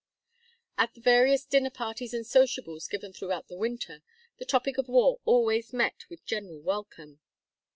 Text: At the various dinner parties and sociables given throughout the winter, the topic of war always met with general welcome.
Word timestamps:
At 0.79 0.95
the 0.95 0.99
various 0.99 1.45
dinner 1.45 1.69
parties 1.69 2.11
and 2.11 2.25
sociables 2.25 2.87
given 2.87 3.13
throughout 3.13 3.49
the 3.49 3.55
winter, 3.55 4.01
the 4.39 4.45
topic 4.45 4.79
of 4.79 4.87
war 4.87 5.19
always 5.25 5.73
met 5.73 6.09
with 6.09 6.25
general 6.25 6.59
welcome. 6.59 7.19